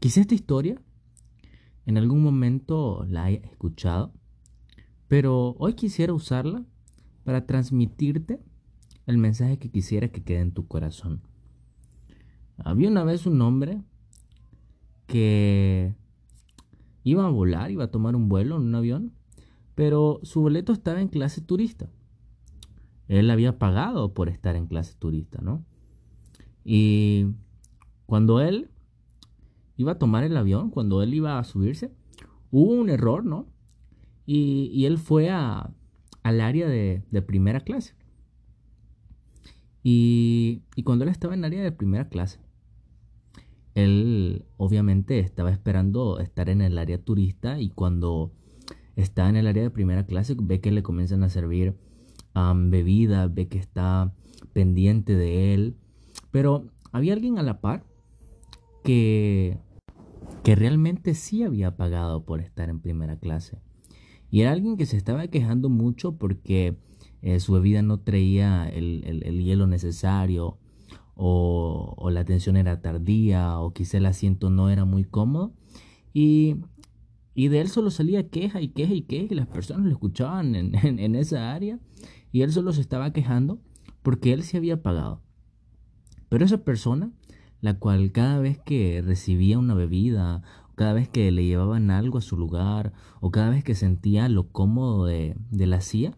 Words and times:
Quizá 0.00 0.20
esta 0.20 0.34
historia 0.34 0.80
en 1.86 1.96
algún 1.96 2.22
momento 2.22 3.06
la 3.08 3.24
haya 3.24 3.38
escuchado, 3.38 4.12
pero 5.08 5.56
hoy 5.58 5.74
quisiera 5.74 6.12
usarla 6.12 6.64
para 7.24 7.46
transmitirte 7.46 8.40
el 9.06 9.18
mensaje 9.18 9.58
que 9.58 9.70
quisiera 9.70 10.08
que 10.08 10.22
quede 10.22 10.40
en 10.40 10.52
tu 10.52 10.66
corazón. 10.66 11.22
Había 12.58 12.88
una 12.88 13.04
vez 13.04 13.26
un 13.26 13.40
hombre 13.40 13.82
que 15.06 15.94
iba 17.04 17.24
a 17.24 17.30
volar, 17.30 17.70
iba 17.70 17.84
a 17.84 17.90
tomar 17.90 18.16
un 18.16 18.28
vuelo 18.28 18.56
en 18.56 18.62
un 18.62 18.74
avión, 18.74 19.12
pero 19.74 20.20
su 20.22 20.40
boleto 20.40 20.72
estaba 20.72 21.00
en 21.00 21.08
clase 21.08 21.40
turista. 21.40 21.88
Él 23.08 23.30
había 23.30 23.58
pagado 23.58 24.12
por 24.12 24.28
estar 24.28 24.56
en 24.56 24.66
clase 24.66 24.94
turista, 24.98 25.40
¿no? 25.40 25.64
Y 26.64 27.26
cuando 28.06 28.40
él 28.40 28.70
iba 29.76 29.92
a 29.92 29.98
tomar 29.98 30.24
el 30.24 30.36
avión, 30.36 30.70
cuando 30.70 31.02
él 31.02 31.14
iba 31.14 31.38
a 31.38 31.44
subirse, 31.44 31.92
hubo 32.50 32.72
un 32.72 32.90
error, 32.90 33.24
¿no? 33.24 33.46
Y, 34.26 34.84
él 34.86 34.98
fue 34.98 35.30
a, 35.30 35.70
al 36.22 36.40
área 36.40 36.66
de, 36.66 37.02
primera 37.26 37.60
clase. 37.60 37.94
Y, 39.82 40.62
y, 40.74 40.82
cuando 40.82 41.04
él 41.04 41.10
estaba 41.10 41.34
en 41.34 41.40
el 41.40 41.44
área 41.44 41.62
de 41.62 41.70
primera 41.70 42.08
clase, 42.08 42.40
él 43.74 44.46
obviamente 44.56 45.20
estaba 45.20 45.52
esperando 45.52 46.18
estar 46.18 46.48
en 46.48 46.60
el 46.60 46.78
área 46.78 46.98
turista 46.98 47.60
y 47.60 47.68
cuando 47.68 48.32
está 48.96 49.28
en 49.28 49.36
el 49.36 49.46
área 49.46 49.62
de 49.62 49.70
primera 49.70 50.06
clase 50.06 50.34
ve 50.40 50.60
que 50.60 50.72
le 50.72 50.82
comienzan 50.82 51.22
a 51.22 51.28
servir 51.28 51.76
bebida, 52.54 53.28
ve 53.28 53.48
que 53.48 53.58
está 53.58 54.12
pendiente 54.52 55.14
de 55.14 55.54
él. 55.54 55.76
Pero 56.30 56.66
había 56.92 57.14
alguien 57.14 57.38
a 57.38 57.42
la 57.42 57.60
par 57.60 57.84
que, 58.82 59.58
que 60.46 60.54
realmente 60.54 61.14
sí 61.14 61.42
había 61.42 61.74
pagado 61.76 62.24
por 62.24 62.40
estar 62.40 62.68
en 62.68 62.78
primera 62.78 63.18
clase. 63.18 63.58
Y 64.30 64.42
era 64.42 64.52
alguien 64.52 64.76
que 64.76 64.86
se 64.86 64.96
estaba 64.96 65.26
quejando 65.26 65.68
mucho 65.68 66.18
porque 66.18 66.76
eh, 67.20 67.40
su 67.40 67.54
bebida 67.54 67.82
no 67.82 67.98
traía 67.98 68.68
el, 68.68 69.42
hielo 69.42 69.66
necesario 69.66 70.56
o, 71.16 72.08
la 72.12 72.20
atención 72.20 72.56
era 72.56 72.80
tardía 72.80 73.58
o 73.58 73.72
quizá 73.72 73.96
el 73.96 74.06
asiento 74.06 74.48
no 74.48 74.70
era 74.70 74.84
muy 74.84 75.02
cómodo. 75.02 75.52
Y, 76.14 76.58
y 77.34 77.48
de 77.48 77.62
él 77.62 77.68
solo 77.68 77.90
salía 77.90 78.30
queja 78.30 78.60
y 78.60 78.68
queja 78.68 78.94
y 78.94 79.02
queja 79.02 79.34
y 79.34 79.36
las 79.36 79.48
personas 79.48 79.86
lo 79.86 79.90
escuchaban 79.90 80.54
en, 80.54 80.76
en 81.00 81.16
esa 81.16 81.54
área 81.54 81.80
y 82.30 82.42
él 82.42 82.52
solo 82.52 82.72
se 82.72 82.82
estaba 82.82 83.12
quejando 83.12 83.58
porque 84.04 84.32
él 84.32 84.44
se 84.44 84.58
había 84.58 84.80
pagado. 84.80 85.22
Pero 86.28 86.44
esa 86.44 86.58
persona, 86.58 87.10
la 87.66 87.80
cual 87.80 88.12
cada 88.12 88.38
vez 88.38 88.58
que 88.58 89.02
recibía 89.04 89.58
una 89.58 89.74
bebida, 89.74 90.42
cada 90.76 90.92
vez 90.92 91.08
que 91.08 91.32
le 91.32 91.44
llevaban 91.44 91.90
algo 91.90 92.18
a 92.18 92.22
su 92.22 92.36
lugar, 92.36 92.92
o 93.20 93.32
cada 93.32 93.50
vez 93.50 93.64
que 93.64 93.74
sentía 93.74 94.28
lo 94.28 94.48
cómodo 94.48 95.04
de, 95.04 95.36
de 95.50 95.66
la 95.66 95.80
silla, 95.80 96.16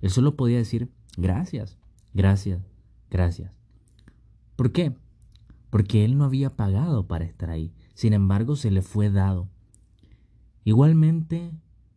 él 0.00 0.10
solo 0.10 0.34
podía 0.34 0.58
decir 0.58 0.90
gracias, 1.16 1.78
gracias, 2.14 2.60
gracias. 3.10 3.52
¿Por 4.56 4.72
qué? 4.72 4.96
Porque 5.70 6.04
él 6.04 6.18
no 6.18 6.24
había 6.24 6.56
pagado 6.56 7.06
para 7.06 7.26
estar 7.26 7.50
ahí. 7.50 7.72
Sin 7.94 8.12
embargo, 8.12 8.56
se 8.56 8.72
le 8.72 8.82
fue 8.82 9.08
dado. 9.08 9.48
Igualmente 10.64 11.52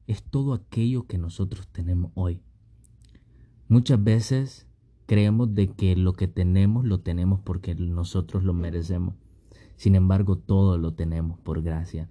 es 0.06 0.22
todo 0.22 0.53
aquello 0.53 1.08
que 1.08 1.17
nosotros 1.17 1.67
tenemos 1.69 2.11
hoy. 2.13 2.39
Muchas 3.67 4.03
veces 4.03 4.67
creemos 5.06 5.53
de 5.53 5.67
que 5.67 5.95
lo 5.95 6.14
que 6.14 6.28
tenemos 6.28 6.86
lo 6.86 7.00
tenemos 7.00 7.39
porque 7.42 7.75
nosotros 7.75 8.44
lo 8.44 8.53
merecemos. 8.53 9.16
Sin 9.75 9.95
embargo, 9.95 10.38
todo 10.38 10.78
lo 10.78 10.94
tenemos 10.94 11.39
por 11.39 11.62
gracia. 11.62 12.09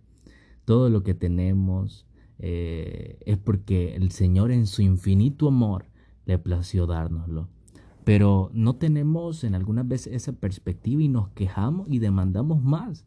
Todo 0.64 0.88
lo 0.88 1.02
que 1.02 1.14
tenemos 1.14 2.06
eh, 2.38 3.18
es 3.24 3.38
porque 3.38 3.94
el 3.96 4.10
Señor 4.10 4.50
en 4.50 4.66
su 4.66 4.82
infinito 4.82 5.48
amor 5.48 5.86
le 6.26 6.38
plació 6.38 6.86
dárnoslo. 6.86 7.48
Pero 8.04 8.50
no 8.52 8.76
tenemos 8.76 9.44
en 9.44 9.54
algunas 9.54 9.88
veces 9.88 10.12
esa 10.12 10.32
perspectiva 10.32 11.02
y 11.02 11.08
nos 11.08 11.30
quejamos 11.30 11.88
y 11.90 11.98
demandamos 11.98 12.62
más. 12.62 13.06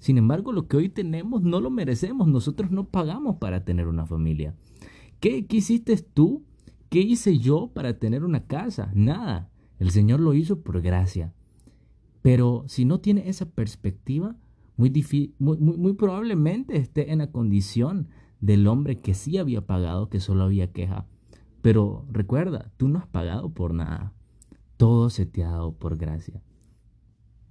Sin 0.00 0.18
embargo, 0.18 0.52
lo 0.52 0.66
que 0.66 0.76
hoy 0.76 0.88
tenemos 0.88 1.42
no 1.42 1.60
lo 1.60 1.70
merecemos. 1.70 2.26
Nosotros 2.26 2.72
no 2.72 2.88
pagamos 2.88 3.36
para 3.36 3.64
tener 3.64 3.86
una 3.86 4.04
familia. 4.04 4.56
¿Qué, 5.20 5.46
qué 5.46 5.58
hiciste 5.58 5.96
tú 5.96 6.42
¿Qué 6.92 7.00
hice 7.00 7.38
yo 7.38 7.70
para 7.72 7.98
tener 7.98 8.22
una 8.22 8.44
casa? 8.44 8.92
Nada. 8.94 9.48
El 9.78 9.92
Señor 9.92 10.20
lo 10.20 10.34
hizo 10.34 10.60
por 10.60 10.82
gracia. 10.82 11.32
Pero 12.20 12.64
si 12.66 12.84
no 12.84 13.00
tiene 13.00 13.30
esa 13.30 13.46
perspectiva, 13.46 14.36
muy, 14.76 14.92
muy, 15.38 15.56
muy, 15.56 15.94
probablemente 15.94 16.76
esté 16.76 17.10
en 17.10 17.20
la 17.20 17.30
condición 17.30 18.08
del 18.42 18.66
hombre 18.66 19.00
que 19.00 19.14
sí 19.14 19.38
había 19.38 19.64
pagado, 19.64 20.10
que 20.10 20.20
solo 20.20 20.44
había 20.44 20.70
queja. 20.70 21.06
Pero 21.62 22.04
recuerda, 22.10 22.70
tú 22.76 22.88
no 22.88 22.98
has 22.98 23.06
pagado 23.06 23.48
por 23.54 23.72
nada. 23.72 24.12
Todo 24.76 25.08
se 25.08 25.24
te 25.24 25.44
ha 25.44 25.52
dado 25.52 25.72
por 25.72 25.96
gracia. 25.96 26.42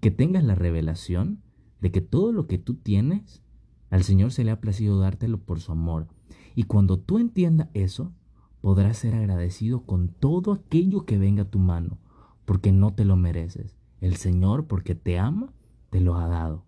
Que 0.01 0.11
tengas 0.11 0.43
la 0.43 0.53
revelación 0.53 1.41
de 1.79 1.89
que 1.91 2.01
todo 2.01 2.31
lo 2.31 2.45
que 2.45 2.59
tú 2.59 2.75
tienes, 2.75 3.41
al 3.89 4.03
Señor 4.03 4.33
se 4.33 4.43
le 4.43 4.51
ha 4.51 4.61
placido 4.61 4.99
dártelo 4.99 5.39
por 5.39 5.59
su 5.61 5.71
amor. 5.71 6.09
Y 6.53 6.65
cuando 6.65 6.99
tú 6.99 7.17
entiendas 7.17 7.69
eso, 7.73 8.13
podrás 8.61 8.97
ser 8.97 9.15
agradecido 9.15 9.81
con 9.81 10.07
todo 10.07 10.53
aquello 10.53 11.05
que 11.05 11.17
venga 11.17 11.43
a 11.43 11.49
tu 11.49 11.59
mano, 11.59 11.97
porque 12.45 12.71
no 12.71 12.93
te 12.93 13.05
lo 13.05 13.15
mereces. 13.15 13.75
El 13.99 14.15
Señor, 14.15 14.65
porque 14.67 14.95
te 14.95 15.19
ama, 15.19 15.51
te 15.89 15.99
lo 15.99 16.15
ha 16.15 16.27
dado. 16.27 16.63